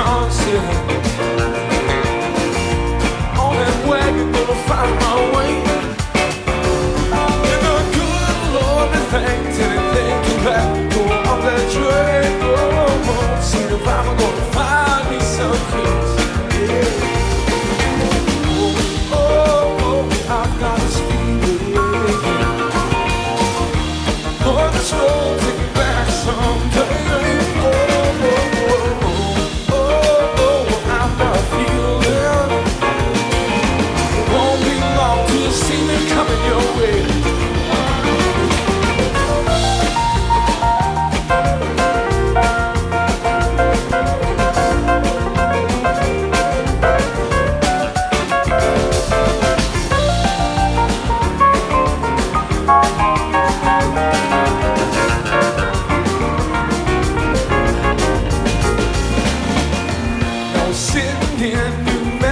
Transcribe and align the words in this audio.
Wisconsin. 0.00 0.99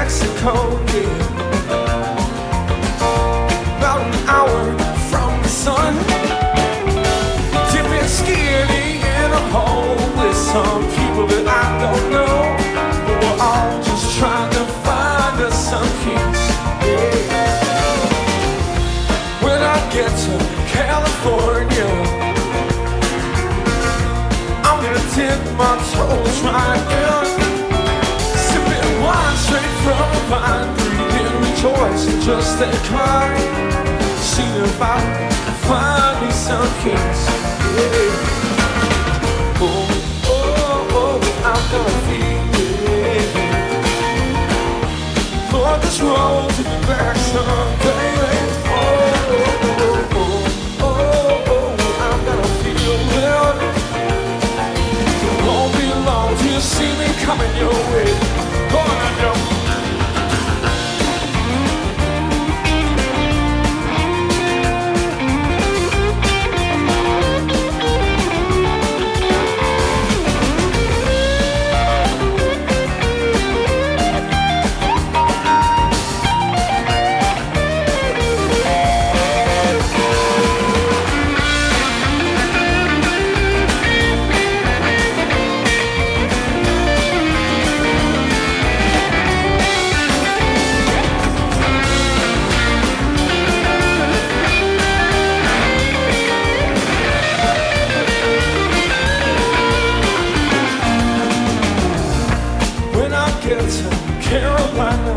Mexico, 0.09 0.55
yeah. 0.95 1.77
About 3.77 4.01
an 4.01 4.15
hour 4.27 4.61
from 5.11 5.31
the 5.43 5.49
sun. 5.51 5.93
Dipping 7.71 8.09
skinny 8.09 9.05
in 9.05 9.31
a 9.31 9.45
hole 9.53 10.01
with 10.19 10.35
some 10.35 10.83
people 10.97 11.27
that 11.27 11.47
I 11.47 11.65
don't 11.85 12.07
know. 12.11 12.37
But 13.05 13.17
we're 13.21 13.39
all 13.39 13.83
just 13.83 14.17
trying 14.19 14.51
to 14.53 14.65
find 14.87 15.43
us 15.43 15.57
some 15.69 15.91
peace. 16.01 16.45
Yeah. 16.89 17.29
When 19.45 19.61
I 19.61 19.79
get 19.93 20.11
to 20.25 20.35
California, 20.73 21.91
I'm 24.65 24.79
gonna 24.83 25.05
dip 25.15 25.41
my 25.59 25.77
toes 25.93 26.41
right 26.45 27.23
in. 27.25 27.28
Just 32.29 32.59
that 32.59 32.77
climb. 32.85 33.41
See 34.21 34.45
if 34.61 34.77
I 34.83 35.01
can 35.01 35.33
find 35.65 36.15
me 36.21 36.29
some 36.31 36.69
peace. 36.85 37.25
Yeah. 37.73 38.13
Oh, 39.65 39.89
oh, 40.29 40.99
oh, 41.01 41.17
I'm 41.51 41.65
gonna 41.73 42.05
feel 42.05 42.53
it. 43.17 43.33
Lord, 45.55 45.81
this 45.81 45.99
road 46.03 46.51
to 46.57 46.63
be 46.69 46.77
back 46.85 47.17
someday. 47.33 48.13
Oh, 48.77 48.85
oh, 49.87 50.13
oh, 50.21 50.85
oh, 50.85 51.55
oh, 51.55 52.05
I'm. 52.05 52.21
It 55.25 55.39
won't 55.49 55.73
be 55.81 55.87
long 56.05 56.31
till 56.37 56.53
you 56.53 56.61
see 56.61 56.93
me 57.01 57.09
coming 57.25 57.53
your 57.57 57.73
way. 57.73 58.28
Carolina, 104.29 105.15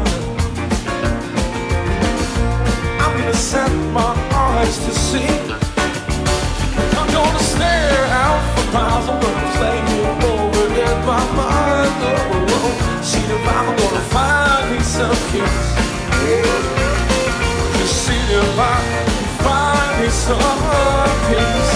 I'm 3.01 3.17
gonna 3.17 3.33
set 3.33 3.69
my 3.91 4.15
eyes 4.31 4.77
to 4.85 4.91
see. 4.91 5.27
I'm 6.97 7.07
gonna 7.11 7.39
stare 7.39 8.05
out 8.07 8.39
for 8.55 8.71
miles. 8.71 9.09
I'm 9.09 9.19
gonna 9.19 9.51
play 9.57 9.79
it 9.79 10.23
over 10.23 10.65
in 10.79 10.97
my 11.05 11.23
mind. 11.35 11.91
Oh, 12.07 12.31
oh, 12.35 12.55
oh. 12.55 13.01
see 13.03 13.19
if 13.19 13.47
I'm 13.57 13.75
gonna 13.75 14.05
find 14.15 14.71
me 14.71 14.79
some 14.79 15.19
peace. 15.31 15.67
Just 17.79 17.95
see 18.05 18.23
if 18.39 18.57
I 18.57 18.79
can 18.91 19.09
find 19.43 19.91
me 20.01 20.09
some 20.09 20.59
peace. 21.27 21.73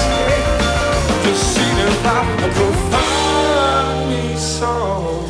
Just 1.26 1.44
see 1.54 1.74
if 1.84 2.06
I 2.06 2.24
can 2.56 2.74
find 2.94 4.10
me 4.10 4.38
some. 4.38 5.26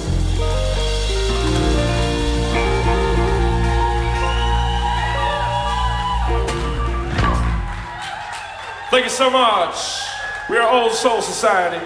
Thank 8.96 9.08
you 9.08 9.12
so 9.12 9.30
much. 9.30 10.08
We 10.50 10.56
are 10.56 10.72
Old 10.72 10.94
Soul 10.94 11.22
Society. 11.22 11.86